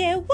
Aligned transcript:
day 0.00 0.14
world. 0.14 0.30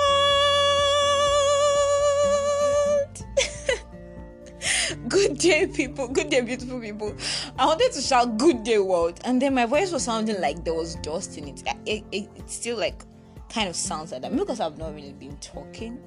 good 5.09 5.39
day, 5.39 5.67
people. 5.67 6.07
Good 6.07 6.31
day, 6.31 6.41
beautiful 6.41 6.81
people. 6.81 7.17
I 7.59 7.67
wanted 7.67 7.91
to 7.93 8.01
shout 8.01 8.39
good 8.39 8.63
day 8.63 8.79
world, 8.79 9.19
and 9.25 9.43
then 9.43 9.55
my 9.55 9.67
voice 9.67 9.91
was 9.91 10.05
sounding 10.05 10.41
like 10.41 10.65
there 10.65 10.75
was 10.75 10.95
dust 10.97 11.37
in 11.37 11.49
it. 11.49 11.65
It, 11.85 12.05
it, 12.13 12.29
it 12.37 12.49
still 12.49 12.79
like 12.79 13.03
kind 13.49 13.69
of 13.69 13.75
sounds 13.75 14.13
like 14.13 14.23
that 14.23 14.37
because 14.37 14.61
I've 14.61 14.79
not 14.79 14.95
really 14.95 15.15
been 15.15 15.37
talking 15.39 15.99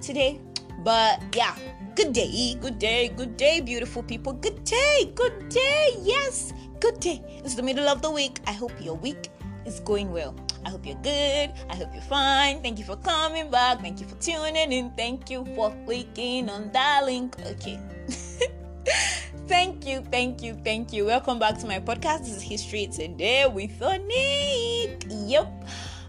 today. 0.00 0.40
But 0.82 1.22
yeah, 1.36 1.54
good 1.94 2.14
day, 2.14 2.54
good 2.54 2.78
day, 2.78 3.08
good 3.14 3.36
day, 3.36 3.60
beautiful 3.60 4.02
people. 4.02 4.32
Good 4.32 4.64
day, 4.64 5.12
good 5.14 5.50
day. 5.50 5.96
Yes, 6.00 6.54
good 6.80 6.98
day. 6.98 7.22
It's 7.44 7.56
the 7.56 7.62
middle 7.62 7.88
of 7.88 8.00
the 8.00 8.10
week. 8.10 8.40
I 8.46 8.52
hope 8.52 8.72
your 8.80 8.94
week 8.94 9.28
is 9.66 9.80
going 9.80 10.10
well. 10.12 10.34
I 10.64 10.70
hope 10.70 10.86
you're 10.86 10.94
good. 11.02 11.52
I 11.68 11.76
hope 11.76 11.92
you're 11.92 12.02
fine. 12.02 12.62
Thank 12.62 12.78
you 12.78 12.84
for 12.84 12.96
coming 12.96 13.50
back. 13.50 13.80
Thank 13.80 14.00
you 14.00 14.06
for 14.06 14.16
tuning 14.16 14.72
in. 14.72 14.90
Thank 14.92 15.30
you 15.30 15.44
for 15.56 15.74
clicking 15.84 16.48
on 16.48 16.70
that 16.72 17.04
link. 17.04 17.36
Okay. 17.46 17.80
thank 19.48 19.86
you, 19.86 20.00
thank 20.10 20.42
you, 20.42 20.54
thank 20.64 20.92
you. 20.92 21.06
Welcome 21.06 21.38
back 21.38 21.58
to 21.58 21.66
my 21.66 21.80
podcast. 21.80 22.20
This 22.20 22.36
is 22.36 22.42
History 22.42 22.86
Today 22.86 23.46
with 23.46 23.78
Onik. 23.80 25.04
Yep. 25.28 25.68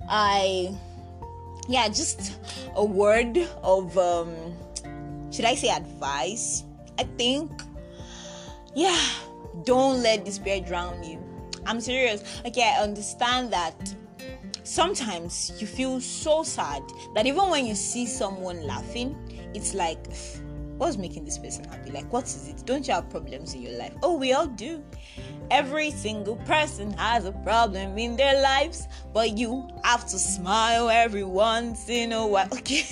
I 0.10 0.76
yeah, 1.68 1.88
just 1.88 2.38
a 2.76 2.84
word 2.84 3.38
of 3.64 3.98
um 3.98 4.36
should 5.32 5.46
I 5.46 5.56
say 5.56 5.70
advice? 5.70 6.64
I 7.00 7.04
think 7.18 7.52
yeah, 8.76 9.00
don't 9.64 10.04
let 10.04 10.26
despair 10.26 10.62
drown 10.62 11.04
you. 11.04 11.20
I'm 11.66 11.80
serious. 11.80 12.24
Okay, 12.46 12.74
I 12.78 12.84
understand 12.84 13.54
that 13.54 13.96
sometimes 14.64 15.54
you 15.60 15.68
feel 15.68 16.00
so 16.02 16.44
sad 16.44 16.84
that 17.16 17.26
even 17.26 17.50
when 17.50 17.66
you 17.66 17.76
see 17.76 18.06
someone 18.06 18.66
laughing, 18.66 19.16
it's 19.54 19.74
like, 19.74 20.06
what's 20.78 20.98
making 20.98 21.26
this 21.26 21.38
person 21.38 21.66
happy? 21.66 21.92
Like, 21.92 22.12
what 22.12 22.26
is 22.26 22.48
it? 22.48 22.66
Don't 22.66 22.88
you 22.88 22.94
have 22.94 23.10
problems 23.10 23.54
in 23.54 23.62
your 23.62 23.78
life? 23.78 23.94
Oh, 24.02 24.18
we 24.18 24.34
all 24.34 24.48
do. 24.48 24.84
Every 25.52 25.92
single 25.92 26.38
person 26.38 26.92
has 26.94 27.26
a 27.26 27.32
problem 27.32 27.98
in 27.98 28.16
their 28.16 28.42
lives, 28.42 28.88
but 29.14 29.38
you 29.38 29.68
have 29.84 30.08
to 30.08 30.18
smile 30.18 30.90
every 30.90 31.24
once 31.24 31.90
in 31.90 32.12
a 32.12 32.26
while. 32.26 32.50
Okay. 32.54 32.86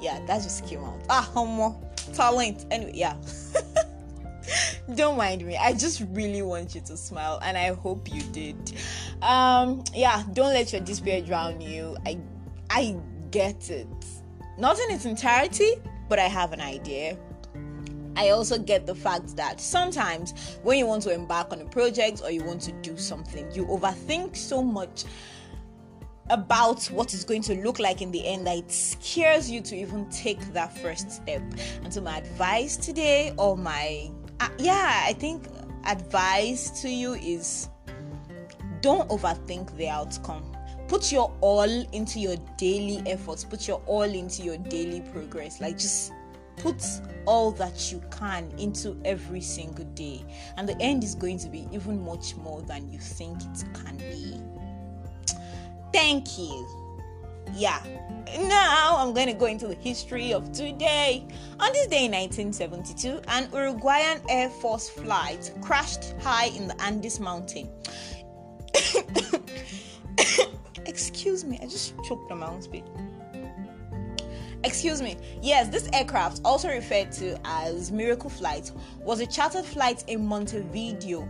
yeah, 0.00 0.24
that 0.26 0.42
just 0.42 0.64
came 0.66 0.84
out. 0.84 1.00
Ah, 1.10 1.28
homo. 1.34 1.80
Talent. 2.14 2.64
Anyway, 2.70 2.92
yeah. 2.94 3.16
don't 4.94 5.18
mind 5.18 5.44
me 5.44 5.56
i 5.58 5.72
just 5.74 6.02
really 6.12 6.40
want 6.40 6.74
you 6.74 6.80
to 6.80 6.96
smile 6.96 7.38
and 7.42 7.58
i 7.58 7.72
hope 7.74 8.12
you 8.12 8.22
did 8.32 8.56
um 9.22 9.82
yeah 9.94 10.22
don't 10.32 10.52
let 10.52 10.72
your 10.72 10.80
despair 10.82 11.20
drown 11.20 11.60
you. 11.60 11.96
I 12.06 12.18
i 12.70 12.96
get 13.30 13.70
it. 13.70 13.86
Not 14.58 14.78
in 14.78 14.90
its 14.90 15.04
entirety 15.04 15.74
but 16.08 16.18
i 16.18 16.26
have 16.26 16.52
an 16.52 16.60
idea. 16.60 17.18
I 18.16 18.30
also 18.30 18.58
get 18.58 18.84
the 18.84 18.96
fact 18.96 19.36
that 19.36 19.60
sometimes 19.60 20.58
when 20.64 20.76
you 20.76 20.86
want 20.86 21.04
to 21.04 21.12
embark 21.14 21.52
on 21.52 21.60
a 21.60 21.64
project 21.64 22.20
or 22.24 22.32
you 22.32 22.42
want 22.42 22.60
to 22.62 22.72
do 22.72 22.96
something, 22.96 23.48
you 23.52 23.64
overthink 23.66 24.36
so 24.36 24.60
much 24.60 25.04
about 26.30 26.84
what 26.86 27.14
it's 27.14 27.24
going 27.24 27.42
to 27.42 27.54
look 27.62 27.78
like 27.78 28.02
in 28.02 28.10
the 28.10 28.26
end 28.26 28.46
that 28.46 28.56
it 28.56 28.72
scares 28.72 29.48
you 29.48 29.60
to 29.60 29.76
even 29.76 30.08
take 30.10 30.40
that 30.52 30.76
first 30.78 31.10
step. 31.10 31.42
And 31.84 31.94
so, 31.94 32.00
my 32.00 32.18
advice 32.18 32.76
today, 32.76 33.34
or 33.38 33.56
my 33.56 34.10
uh, 34.40 34.48
yeah, 34.58 35.02
I 35.04 35.12
think 35.12 35.44
advice 35.84 36.82
to 36.82 36.90
you 36.90 37.14
is 37.14 37.68
don't 38.80 39.08
overthink 39.08 39.76
the 39.76 39.88
outcome. 39.88 40.44
Put 40.88 41.12
your 41.12 41.32
all 41.40 41.62
into 41.92 42.18
your 42.18 42.36
daily 42.56 43.02
efforts, 43.06 43.44
put 43.44 43.68
your 43.68 43.82
all 43.86 44.02
into 44.02 44.42
your 44.42 44.56
daily 44.56 45.02
progress. 45.12 45.60
Like, 45.60 45.76
just 45.76 46.12
put 46.56 46.82
all 47.26 47.50
that 47.52 47.92
you 47.92 48.02
can 48.10 48.50
into 48.58 48.98
every 49.04 49.40
single 49.40 49.84
day, 49.94 50.24
and 50.56 50.68
the 50.68 50.80
end 50.80 51.04
is 51.04 51.14
going 51.14 51.38
to 51.38 51.48
be 51.48 51.68
even 51.72 52.02
much 52.04 52.36
more 52.36 52.62
than 52.62 52.90
you 52.90 52.98
think 52.98 53.38
it 53.42 53.64
can 53.74 53.96
be. 53.98 54.40
Thank 55.92 56.38
you 56.38 56.88
yeah 57.54 57.82
now 58.40 58.96
i'm 58.98 59.14
going 59.14 59.26
to 59.26 59.32
go 59.32 59.46
into 59.46 59.66
the 59.66 59.74
history 59.74 60.32
of 60.32 60.50
today 60.52 61.26
on 61.60 61.72
this 61.72 61.86
day 61.86 62.04
in 62.04 62.12
1972 62.12 63.20
an 63.28 63.48
uruguayan 63.52 64.20
air 64.28 64.50
force 64.50 64.88
flight 64.88 65.52
crashed 65.60 66.14
high 66.20 66.46
in 66.46 66.68
the 66.68 66.82
andes 66.82 67.20
mountain 67.20 67.68
excuse 70.98 71.44
me 71.44 71.58
i 71.62 71.66
just 71.66 71.94
choked 72.02 72.30
on 72.32 72.40
my 72.40 72.48
own 72.48 72.60
spit 72.60 72.84
Excuse 74.64 75.00
me. 75.00 75.16
Yes, 75.40 75.68
this 75.68 75.88
aircraft, 75.92 76.40
also 76.44 76.68
referred 76.68 77.12
to 77.12 77.38
as 77.44 77.92
Miracle 77.92 78.28
Flight, 78.28 78.72
was 79.04 79.20
a 79.20 79.26
chartered 79.26 79.64
flight 79.64 80.02
in 80.08 80.26
Montevideo, 80.26 81.28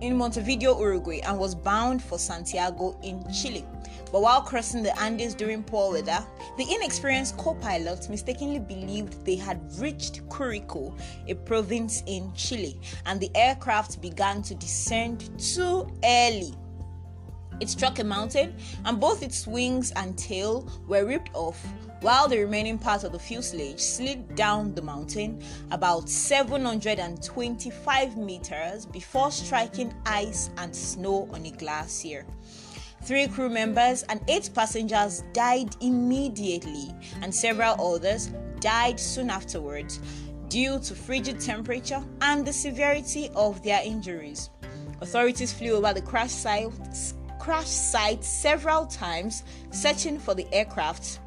in 0.00 0.16
Montevideo, 0.16 0.78
Uruguay, 0.78 1.18
and 1.26 1.40
was 1.40 1.56
bound 1.56 2.00
for 2.00 2.20
Santiago 2.20 2.96
in 3.02 3.24
Chile. 3.32 3.66
But 4.12 4.22
while 4.22 4.42
crossing 4.42 4.84
the 4.84 4.96
Andes 5.00 5.34
during 5.34 5.64
poor 5.64 5.92
weather, 5.92 6.24
the 6.56 6.72
inexperienced 6.72 7.36
co 7.36 7.54
pilots 7.54 8.08
mistakenly 8.08 8.60
believed 8.60 9.24
they 9.24 9.36
had 9.36 9.60
reached 9.78 10.26
Curico, 10.28 10.96
a 11.26 11.34
province 11.34 12.04
in 12.06 12.32
Chile, 12.34 12.80
and 13.06 13.20
the 13.20 13.30
aircraft 13.34 14.00
began 14.00 14.40
to 14.42 14.54
descend 14.54 15.30
too 15.38 15.88
early. 16.04 16.54
It 17.60 17.68
struck 17.68 17.98
a 17.98 18.04
mountain, 18.04 18.54
and 18.84 18.98
both 18.98 19.22
its 19.22 19.46
wings 19.46 19.92
and 19.92 20.16
tail 20.16 20.66
were 20.88 21.04
ripped 21.04 21.30
off, 21.34 21.62
while 22.00 22.26
the 22.26 22.38
remaining 22.38 22.78
part 22.78 23.04
of 23.04 23.12
the 23.12 23.18
fuselage 23.18 23.80
slid 23.80 24.34
down 24.34 24.74
the 24.74 24.82
mountain 24.82 25.42
about 25.70 26.08
725 26.08 28.16
meters 28.16 28.86
before 28.86 29.30
striking 29.30 29.94
ice 30.06 30.50
and 30.56 30.74
snow 30.74 31.28
on 31.32 31.44
a 31.44 31.50
glacier. 31.50 32.24
Three 33.02 33.28
crew 33.28 33.48
members 33.48 34.02
and 34.04 34.20
eight 34.28 34.50
passengers 34.54 35.22
died 35.32 35.76
immediately, 35.80 36.94
and 37.22 37.34
several 37.34 37.94
others 37.94 38.30
died 38.60 38.98
soon 38.98 39.30
afterwards 39.30 40.00
due 40.48 40.78
to 40.80 40.94
frigid 40.94 41.40
temperature 41.40 42.02
and 42.22 42.46
the 42.46 42.52
severity 42.52 43.30
of 43.34 43.62
their 43.62 43.82
injuries. 43.82 44.50
Authorities 45.00 45.52
flew 45.52 45.76
over 45.76 45.94
the 45.94 46.02
crash 46.02 46.30
site, 46.30 46.72
crash 47.40 47.66
site 47.66 48.22
several 48.22 48.86
times, 48.86 49.42
searching 49.70 50.18
for 50.18 50.34
the 50.34 50.46
aircraft 50.52 51.18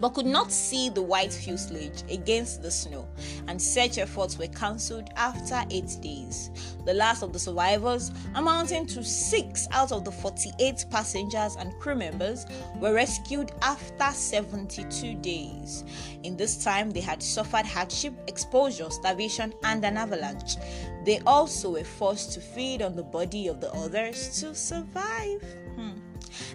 but 0.00 0.14
could 0.14 0.26
not 0.26 0.50
see 0.50 0.88
the 0.88 1.02
white 1.02 1.32
fuselage 1.32 2.02
against 2.10 2.62
the 2.62 2.70
snow, 2.70 3.06
and 3.48 3.60
search 3.60 3.98
efforts 3.98 4.38
were 4.38 4.46
cancelled 4.48 5.10
after 5.16 5.62
eight 5.70 5.96
days. 6.00 6.50
The 6.86 6.94
last 6.94 7.22
of 7.22 7.32
the 7.32 7.38
survivors, 7.38 8.10
amounting 8.34 8.86
to 8.86 9.04
six 9.04 9.68
out 9.72 9.92
of 9.92 10.04
the 10.04 10.10
48 10.10 10.86
passengers 10.90 11.56
and 11.56 11.78
crew 11.78 11.94
members, 11.94 12.46
were 12.76 12.94
rescued 12.94 13.52
after 13.62 14.10
72 14.10 15.14
days. 15.16 15.84
In 16.22 16.36
this 16.36 16.64
time, 16.64 16.90
they 16.90 17.00
had 17.00 17.22
suffered 17.22 17.66
hardship, 17.66 18.14
exposure, 18.26 18.88
starvation, 18.90 19.52
and 19.64 19.84
an 19.84 19.98
avalanche. 19.98 20.56
They 21.04 21.20
also 21.26 21.72
were 21.72 21.84
forced 21.84 22.32
to 22.32 22.40
feed 22.40 22.82
on 22.82 22.94
the 22.96 23.02
body 23.02 23.48
of 23.48 23.60
the 23.60 23.72
others 23.72 24.40
to 24.40 24.54
survive. 24.54 25.42
Hmm. 25.76 25.92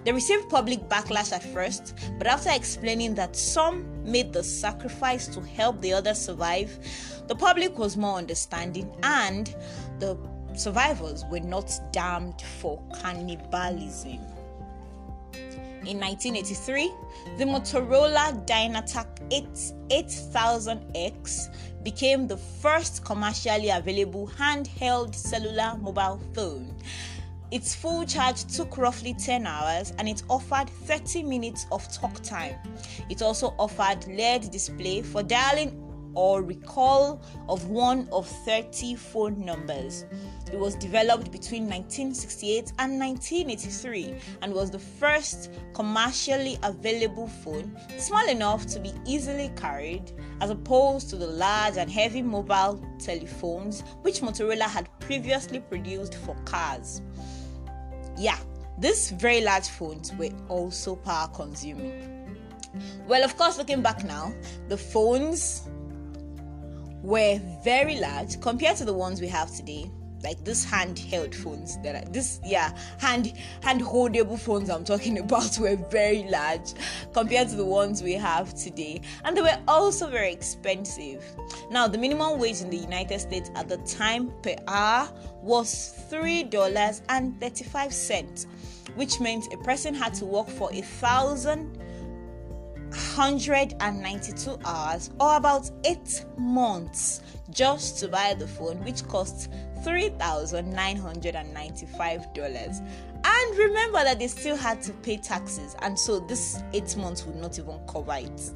They 0.04 0.12
received 0.12 0.50
public 0.50 0.88
backlash 0.88 1.32
at 1.34 1.44
first, 1.44 1.96
but 2.18 2.28
after 2.28 2.52
explaining 2.52 3.16
that 3.16 3.36
some 3.36 3.86
made 4.04 4.32
the 4.34 4.44
sacrifice 4.44 5.28
to 5.28 5.42
help 5.42 5.82
the 5.82 5.94
others 5.94 6.20
survive, 6.20 6.78
the 7.28 7.36
public 7.36 7.78
was 7.78 7.98
more 7.98 8.18
understanding 8.18 8.96
and 9.04 9.54
the 10.00 10.18
survivors 10.54 11.26
were 11.30 11.40
not 11.40 11.72
damned 11.92 12.42
for 12.60 12.82
cannibalism. 13.02 14.20
In 15.88 16.00
1983, 16.00 16.92
the 17.38 17.46
Motorola 17.46 18.34
Dynatac 18.48 19.08
8000X 19.90 21.84
became 21.84 22.28
the 22.28 22.38
first 22.38 23.06
commercially 23.06 23.70
available 23.70 24.28
handheld 24.28 25.14
cellular 25.14 25.78
mobile 25.78 26.20
phone 26.34 26.76
its 27.52 27.76
full 27.76 28.06
charge 28.06 28.44
took 28.54 28.78
roughly 28.78 29.14
10 29.14 29.46
hours 29.46 29.94
and 29.98 30.10
it 30.10 30.24
offered 30.30 30.70
30 30.70 31.24
minutes 31.24 31.68
of 31.72 31.90
talk 31.94 32.22
time. 32.24 32.56
It 33.10 33.22
also 33.22 33.54
offered 33.60 34.06
LED 34.08 34.52
display 34.52 35.02
for 35.02 35.22
dialing 35.24 35.85
or 36.16 36.42
recall 36.42 37.22
of 37.50 37.68
one 37.68 38.08
of 38.12 38.28
30 38.28 38.96
phone 38.96 39.44
numbers. 39.44 40.06
It 40.52 40.60
was 40.60 40.76
developed 40.76 41.32
between 41.32 41.64
1968 41.64 42.74
and 42.80 43.00
1983 43.00 44.16
and 44.42 44.54
was 44.54 44.72
the 44.72 44.80
first 44.80 45.52
commercially 45.74 46.58
available 46.64 47.28
phone 47.28 47.76
small 47.98 48.28
enough 48.28 48.66
to 48.68 48.80
be 48.80 48.94
easily 49.06 49.52
carried 49.56 50.12
as 50.42 50.50
opposed 50.50 51.10
to 51.10 51.16
the 51.16 51.28
large 51.28 51.78
and 51.78 51.90
heavy 51.90 52.22
mobile 52.22 52.84
telephones 53.00 53.82
which 54.02 54.22
Motorola 54.22 54.64
had 54.64 54.88
previously 55.00 55.60
produced 55.60 56.16
for 56.16 56.36
cars. 56.46 57.02
Yeah, 58.18 58.38
these 58.78 59.12
very 59.12 59.42
large 59.42 59.68
phones 59.68 60.14
were 60.14 60.32
also 60.48 60.96
power 60.96 61.28
consuming. 61.30 62.16
Well, 63.08 63.24
of 63.24 63.38
course, 63.38 63.58
looking 63.58 63.82
back 63.82 64.04
now, 64.04 64.34
the 64.68 64.78
phones 64.78 65.70
were 67.06 67.40
very 67.64 68.00
large 68.00 68.42
compared 68.42 68.76
to 68.78 68.86
the 68.86 68.94
ones 68.94 69.22
we 69.22 69.28
have 69.28 69.56
today. 69.56 69.90
Like 70.24 70.44
this 70.44 70.66
handheld 70.66 71.36
phones 71.36 71.78
that 71.84 71.96
are 71.96 72.10
this 72.10 72.40
yeah 72.44 72.76
hand 72.98 73.34
hand 73.62 73.80
holdable 73.82 74.40
phones 74.40 74.72
i'm 74.72 74.84
talking 74.84 75.20
about 75.26 75.56
were 75.60 75.76
very 75.92 76.24
large 76.30 76.74
compared 77.14 77.50
to 77.50 77.56
the 77.56 77.66
ones 77.66 78.02
we 78.02 78.14
have 78.14 78.52
today. 78.56 79.02
And 79.24 79.38
they 79.38 79.44
were 79.44 79.60
also 79.68 80.10
very 80.10 80.34
expensive. 80.34 81.24
Now 81.70 81.88
the 81.88 82.00
minimum 82.00 82.40
wage 82.40 82.62
in 82.62 82.72
the 82.72 82.78
united 82.78 83.20
states 83.20 83.52
at 83.54 83.70
the 83.70 83.78
time 83.78 84.32
per 84.42 84.56
hour 84.68 85.14
was 85.44 85.94
three 86.10 86.42
dollars 86.42 87.04
and 87.10 87.40
35 87.40 87.94
cents 87.94 88.48
which 88.96 89.20
meant 89.20 89.54
a 89.54 89.58
person 89.58 89.94
had 89.94 90.14
to 90.16 90.26
work 90.26 90.48
for 90.48 90.72
a 90.74 90.82
thousand 90.82 91.78
192 93.18 94.60
hours 94.66 95.10
or 95.22 95.38
about 95.38 95.72
8 95.86 96.26
months 96.38 97.22
just 97.50 97.98
to 98.00 98.10
buy 98.10 98.36
the 98.38 98.46
phone 98.46 98.84
which 98.84 99.08
costs 99.08 99.48
$3,995 99.86 102.82
and 103.28 103.58
remember 103.58 104.04
that 104.04 104.20
they 104.20 104.28
still 104.28 104.58
had 104.58 104.82
to 104.82 104.92
pay 104.92 105.16
taxes 105.16 105.78
and 105.82 105.98
so 105.98 106.20
this 106.20 106.62
8 106.74 106.98
months 106.98 107.26
would 107.26 107.38
not 107.38 107.58
even 107.58 107.80
cover 107.88 108.16
it. 108.16 108.52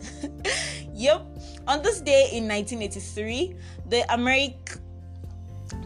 Yep 0.94 1.25
on 1.67 1.81
this 1.81 2.01
day 2.01 2.29
in 2.33 2.47
1983 2.47 3.56
the 3.88 4.13
American 4.13 4.81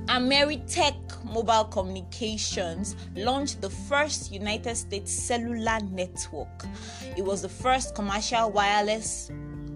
Ameritech 0.08 1.24
Mobile 1.24 1.64
Communications 1.66 2.96
launched 3.16 3.62
the 3.62 3.70
first 3.70 4.32
United 4.32 4.76
States 4.76 5.12
cellular 5.12 5.80
network. 5.92 6.66
It 7.16 7.24
was 7.24 7.42
the 7.42 7.50
first 7.50 7.96
commercial 7.96 8.52
wireless 8.52 9.32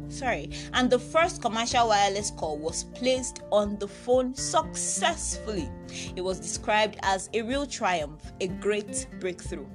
sorry, 0.09 0.49
and 0.73 0.89
the 0.89 0.99
first 0.99 1.41
commercial 1.41 1.89
wireless 1.89 2.31
call 2.31 2.57
was 2.57 2.85
placed 2.95 3.41
on 3.51 3.77
the 3.77 3.87
phone 3.87 4.33
successfully. 4.33 5.69
It 6.15 6.21
was 6.21 6.39
described 6.39 6.97
as 7.03 7.29
a 7.33 7.41
real 7.41 7.65
triumph, 7.65 8.31
a 8.39 8.47
great 8.47 9.07
breakthrough. 9.19 9.65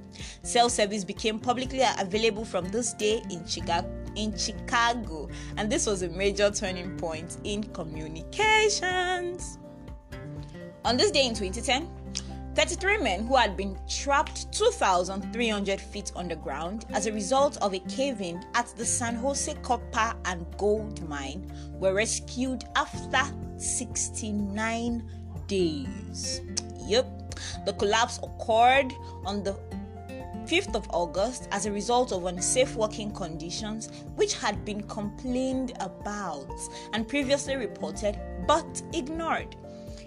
Cell 0.41 0.69
service 0.69 1.03
became 1.03 1.39
publicly 1.39 1.83
available 1.99 2.45
from 2.45 2.67
this 2.69 2.93
day 2.93 3.21
in 3.29 3.45
Chicago 3.45 3.91
in 4.15 4.37
Chicago, 4.37 5.27
and 5.57 5.71
this 5.71 5.87
was 5.87 6.03
a 6.03 6.09
major 6.09 6.51
turning 6.51 6.95
point 6.97 7.37
in 7.43 7.63
communications. 7.63 9.57
On 10.85 10.97
this 10.97 11.11
day 11.11 11.25
in 11.27 11.33
2010, 11.33 11.87
33 12.55 12.97
men 12.97 13.25
who 13.25 13.37
had 13.37 13.55
been 13.55 13.77
trapped 13.87 14.51
2,300 14.51 15.79
feet 15.79 16.11
underground 16.13 16.85
as 16.91 17.07
a 17.07 17.13
result 17.13 17.55
of 17.61 17.73
a 17.73 17.79
cave 17.79 18.19
in 18.19 18.43
at 18.53 18.67
the 18.75 18.85
San 18.85 19.15
Jose 19.15 19.53
copper 19.61 20.13
and 20.25 20.45
gold 20.57 21.07
mine 21.07 21.49
were 21.79 21.93
rescued 21.93 22.65
after 22.75 23.21
69 23.55 25.09
days. 25.47 26.41
Yep, 26.85 27.35
the 27.65 27.73
collapse 27.73 28.19
occurred 28.21 28.93
on 29.25 29.41
the 29.41 29.57
5th 30.47 30.75
of 30.75 30.85
August 30.89 31.47
as 31.53 31.65
a 31.65 31.71
result 31.71 32.11
of 32.11 32.25
unsafe 32.25 32.75
working 32.75 33.09
conditions 33.11 33.89
which 34.17 34.33
had 34.33 34.65
been 34.65 34.83
complained 34.83 35.71
about 35.79 36.51
and 36.91 37.07
previously 37.07 37.55
reported 37.55 38.19
but 38.45 38.83
ignored. 38.91 39.55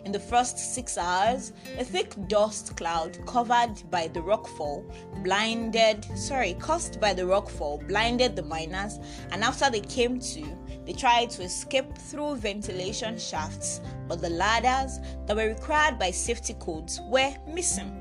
In 0.07 0.13
the 0.13 0.21
first 0.21 0.57
six 0.57 0.97
hours, 0.97 1.53
a 1.79 1.85
thick 1.85 2.15
dust 2.29 2.77
cloud 2.77 3.19
covered 3.27 3.75
by 3.91 4.07
the 4.07 4.21
rockfall 4.21 4.85
blinded, 5.25 6.07
sorry, 6.17 6.55
caused 6.61 7.01
by 7.01 7.13
the 7.13 7.23
rockfall 7.23 7.85
blinded 7.89 8.37
the 8.37 8.45
miners, 8.45 9.01
and 9.33 9.43
after 9.43 9.69
they 9.69 9.81
came 9.81 10.21
to, 10.21 10.47
they 10.85 10.93
tried 10.93 11.31
to 11.31 11.43
escape 11.43 11.99
through 11.99 12.37
ventilation 12.37 13.19
shafts, 13.19 13.81
but 14.07 14.21
the 14.21 14.31
ladders 14.31 15.01
that 15.27 15.35
were 15.35 15.49
required 15.49 15.99
by 15.99 16.13
safety 16.13 16.55
codes 16.61 17.01
were 17.09 17.35
missing. 17.49 18.01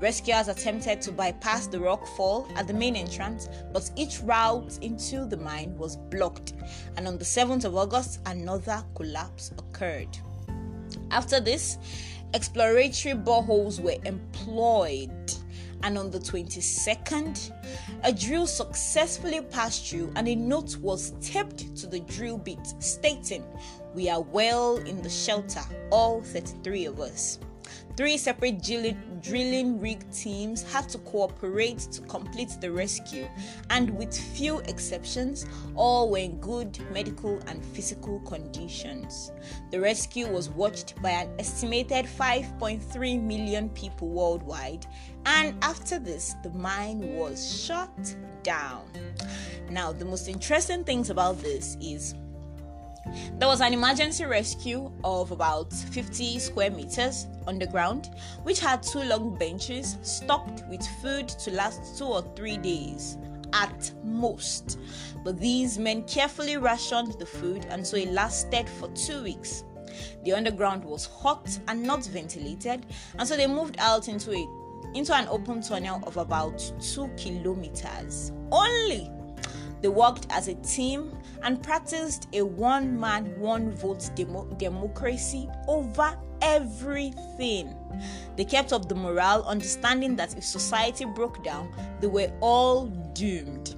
Rescuers 0.00 0.48
attempted 0.48 1.00
to 1.02 1.12
bypass 1.12 1.68
the 1.68 1.78
rockfall 1.78 2.50
at 2.56 2.66
the 2.66 2.74
main 2.74 2.96
entrance, 2.96 3.48
but 3.72 3.88
each 3.94 4.18
route 4.22 4.76
into 4.82 5.24
the 5.24 5.36
mine 5.36 5.78
was 5.78 5.96
blocked, 5.96 6.54
and 6.96 7.06
on 7.06 7.16
the 7.16 7.24
7th 7.24 7.64
of 7.64 7.76
August, 7.76 8.18
another 8.26 8.82
collapse 8.96 9.52
occurred. 9.56 10.18
After 11.10 11.40
this, 11.40 11.78
exploratory 12.34 13.14
boreholes 13.14 13.80
were 13.80 13.96
employed, 14.04 15.10
and 15.82 15.98
on 15.98 16.10
the 16.10 16.18
22nd, 16.18 17.52
a 18.04 18.12
drill 18.12 18.46
successfully 18.46 19.40
passed 19.42 19.88
through, 19.88 20.12
and 20.16 20.28
a 20.28 20.34
note 20.34 20.76
was 20.76 21.12
taped 21.20 21.74
to 21.76 21.86
the 21.86 22.00
drill 22.00 22.38
bit 22.38 22.74
stating, 22.78 23.44
We 23.94 24.08
are 24.08 24.22
well 24.22 24.76
in 24.76 25.02
the 25.02 25.10
shelter, 25.10 25.62
all 25.90 26.22
33 26.22 26.86
of 26.86 27.00
us. 27.00 27.38
Three 27.96 28.16
separate 28.16 28.62
drilling 28.62 29.80
rig 29.80 30.10
teams 30.10 30.62
had 30.72 30.88
to 30.90 30.98
cooperate 30.98 31.78
to 31.92 32.00
complete 32.02 32.56
the 32.60 32.72
rescue, 32.72 33.28
and 33.70 33.90
with 33.96 34.16
few 34.16 34.60
exceptions, 34.60 35.46
all 35.74 36.10
were 36.10 36.18
in 36.18 36.40
good 36.40 36.78
medical 36.90 37.38
and 37.46 37.64
physical 37.64 38.20
conditions. 38.20 39.30
The 39.70 39.80
rescue 39.80 40.26
was 40.26 40.48
watched 40.48 41.00
by 41.02 41.10
an 41.10 41.30
estimated 41.38 42.06
5.3 42.06 43.22
million 43.22 43.68
people 43.70 44.08
worldwide, 44.08 44.86
and 45.26 45.54
after 45.62 45.98
this, 45.98 46.34
the 46.42 46.50
mine 46.50 47.14
was 47.14 47.62
shut 47.62 48.16
down. 48.42 48.84
Now, 49.70 49.92
the 49.92 50.04
most 50.04 50.28
interesting 50.28 50.84
things 50.84 51.10
about 51.10 51.40
this 51.42 51.76
is 51.80 52.14
there 53.38 53.48
was 53.48 53.60
an 53.60 53.72
emergency 53.72 54.24
rescue 54.24 54.90
of 55.04 55.30
about 55.30 55.72
50 55.72 56.38
square 56.38 56.70
meters 56.70 57.26
underground, 57.46 58.10
which 58.42 58.60
had 58.60 58.82
two 58.82 59.00
long 59.00 59.36
benches 59.36 59.98
stocked 60.02 60.62
with 60.68 60.86
food 61.00 61.28
to 61.28 61.50
last 61.52 61.98
two 61.98 62.04
or 62.04 62.22
three 62.36 62.56
days 62.56 63.18
at 63.52 63.92
most. 64.04 64.78
But 65.24 65.38
these 65.38 65.78
men 65.78 66.04
carefully 66.04 66.56
rationed 66.56 67.18
the 67.18 67.26
food, 67.26 67.66
and 67.70 67.86
so 67.86 67.96
it 67.96 68.10
lasted 68.12 68.68
for 68.68 68.88
two 68.88 69.22
weeks. 69.22 69.64
The 70.24 70.32
underground 70.32 70.84
was 70.84 71.06
hot 71.06 71.58
and 71.68 71.82
not 71.82 72.04
ventilated, 72.06 72.86
and 73.18 73.28
so 73.28 73.36
they 73.36 73.46
moved 73.46 73.76
out 73.78 74.08
into 74.08 74.32
a 74.32 74.62
into 74.94 75.14
an 75.14 75.26
open 75.28 75.62
tunnel 75.62 76.02
of 76.06 76.18
about 76.18 76.58
two 76.80 77.08
kilometers. 77.16 78.32
Only 78.50 79.10
they 79.82 79.88
worked 79.88 80.26
as 80.30 80.48
a 80.48 80.54
team 80.54 81.16
and 81.42 81.62
practiced 81.62 82.28
a 82.32 82.42
one 82.42 82.98
man, 82.98 83.38
one 83.38 83.72
vote 83.72 84.08
demo- 84.14 84.46
democracy 84.56 85.48
over 85.66 86.16
everything. 86.40 87.74
They 88.36 88.44
kept 88.44 88.72
up 88.72 88.88
the 88.88 88.94
morale, 88.94 89.42
understanding 89.44 90.16
that 90.16 90.36
if 90.38 90.44
society 90.44 91.04
broke 91.04 91.42
down, 91.44 91.72
they 92.00 92.06
were 92.06 92.30
all 92.40 92.86
doomed. 92.86 93.74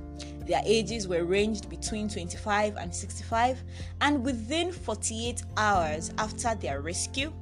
Their 0.47 0.63
ages 0.67 1.09
were 1.09 1.25
ranged 1.25 1.71
between 1.71 2.09
25 2.09 2.77
and 2.77 2.95
65, 2.95 3.63
and 4.03 4.23
within 4.23 4.73
48 4.73 5.43
hours 5.57 6.13
after 6.19 6.55
their 6.55 6.83
rescue, 6.83 7.33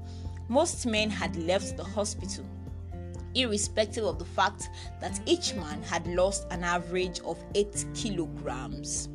most 0.49 0.87
men 0.87 1.11
had 1.11 1.35
left 1.37 1.77
the 1.77 1.85
hospital 1.85 2.45
irrespective 3.35 4.05
of 4.05 4.19
the 4.19 4.25
fact 4.25 4.71
that 5.01 5.21
each 5.27 5.55
man 5.55 5.83
had 5.83 6.07
lost 6.07 6.47
an 6.51 6.65
average 6.65 7.21
of 7.21 7.43
8 7.55 7.87
kilograms. 7.95 9.09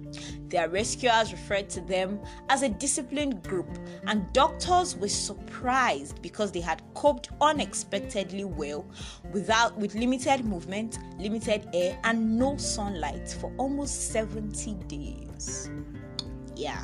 Their 0.50 0.70
rescuers 0.70 1.32
referred 1.32 1.70
to 1.72 1.82
them 1.82 2.20
as 2.50 2.62
a 2.62 2.70
disciplined 2.70 3.44
group, 3.44 3.68
and 4.06 4.32
doctors 4.34 4.96
were 4.96 5.10
surprised 5.10 6.22
because 6.22 6.52
they 6.52 6.62
had 6.62 6.82
coped 6.94 7.30
unexpectedly 7.42 8.46
well 8.46 8.86
without 9.34 9.78
with 9.78 9.96
limited 9.96 10.46
movement, 10.46 11.00
limited 11.20 11.68
air, 11.74 12.00
and 12.04 12.38
no 12.38 12.56
sunlight 12.58 13.30
for 13.30 13.52
almost 13.58 14.12
70 14.12 14.76
days. 14.88 15.70
Yeah. 16.56 16.84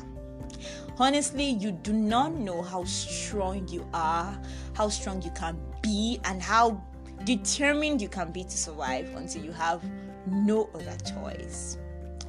Honestly, 0.98 1.50
you 1.50 1.72
do 1.72 1.92
not 1.92 2.34
know 2.34 2.62
how 2.62 2.84
strong 2.84 3.66
you 3.68 3.84
are, 3.92 4.40
how 4.74 4.88
strong 4.88 5.22
you 5.22 5.30
can 5.30 5.58
be, 5.82 6.20
and 6.24 6.40
how 6.40 6.80
determined 7.24 8.02
you 8.02 8.08
can 8.08 8.32
be 8.32 8.44
to 8.44 8.56
survive 8.56 9.14
until 9.14 9.44
you 9.44 9.52
have 9.52 9.82
no 10.26 10.70
other 10.74 10.96
choice. 11.04 11.76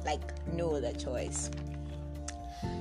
Like, 0.04 0.20
no 0.52 0.76
other 0.76 0.92
choice. 0.92 1.50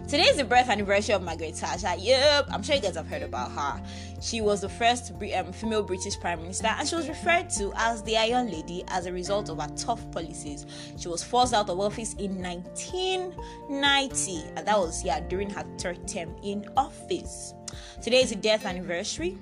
Today 0.08 0.24
is 0.24 0.38
the 0.38 0.44
birth 0.44 0.70
anniversary 0.70 1.16
of 1.16 1.24
Margaret 1.24 1.56
Thatcher. 1.56 1.96
Yep, 1.98 2.50
I'm 2.52 2.62
sure 2.62 2.76
you 2.76 2.82
guys 2.82 2.96
have 2.96 3.08
heard 3.08 3.24
about 3.24 3.50
her. 3.52 3.82
She 4.22 4.40
was 4.40 4.62
the 4.62 4.70
first 4.70 5.12
um, 5.12 5.52
female 5.52 5.82
British 5.82 6.20
Prime 6.20 6.44
Minister 6.44 6.68
and 6.68 6.88
she 6.88 6.96
was 6.96 7.10
referred 7.10 7.50
to 7.58 7.74
as 7.76 8.04
the 8.04 8.16
Iron 8.16 8.52
Lady 8.52 8.84
as 8.90 9.08
a 9.08 9.12
result 9.12 9.50
of 9.50 9.60
her 9.60 9.68
tough 9.76 10.12
policies. 10.12 10.68
She 10.98 11.08
was 11.08 11.24
forced 11.24 11.56
out 11.56 11.72
of 11.72 11.80
office 11.80 12.14
in 12.14 12.40
1990 12.40 14.44
and 14.56 14.68
that 14.68 14.78
was, 14.78 15.04
yeah, 15.04 15.22
during 15.22 15.50
her 15.50 15.66
third 15.80 16.08
term 16.08 16.36
in 16.44 16.70
office. 16.78 17.56
Today 18.02 18.22
is 18.22 18.30
the 18.30 18.36
death 18.36 18.66
anniversary 18.66 19.40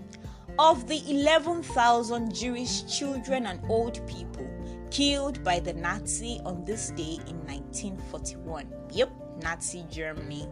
of 0.59 0.87
the 0.87 1.01
11,000 1.09 2.33
Jewish 2.33 2.83
children 2.85 3.47
and 3.47 3.59
old 3.69 4.05
people 4.07 4.47
killed 4.91 5.43
by 5.43 5.59
the 5.59 5.73
Nazi 5.73 6.39
on 6.45 6.63
this 6.65 6.91
day 6.91 7.17
in 7.27 7.37
1941. 7.47 8.71
Yep, 8.91 9.11
Nazi 9.41 9.85
Germany. 9.89 10.47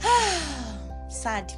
Sad. 1.08 1.52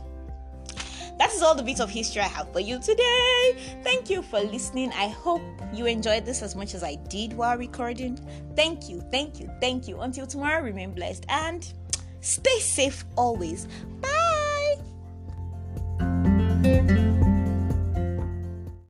That 1.19 1.31
is 1.33 1.43
all 1.43 1.55
the 1.55 1.63
bits 1.63 1.81
of 1.81 1.91
history 1.91 2.23
I 2.23 2.29
have 2.29 2.53
for 2.53 2.61
you 2.61 2.81
today. 2.81 3.57
Thank 3.83 4.09
you 4.09 4.23
for 4.23 4.41
listening. 4.41 4.93
I 4.93 5.09
hope 5.09 5.43
you 5.73 5.87
enjoyed 5.87 6.25
this 6.25 6.43
as 6.43 6.57
much 6.57 6.75
as 6.75 6.83
I 6.83 6.95
did 7.09 7.33
while 7.33 7.57
recording. 7.57 8.19
Thank 8.57 8.89
you, 8.89 9.01
thank 9.11 9.39
you, 9.41 9.51
thank 9.61 9.87
you. 9.87 10.01
Until 10.01 10.27
tomorrow, 10.27 10.63
remain 10.63 10.93
blessed 10.93 11.27
and 11.29 11.73
stay 12.21 12.59
safe 12.59 13.05
always. 13.17 13.67
Bye. 14.01 14.12
Thank 16.63 16.91
you. 16.91 17.12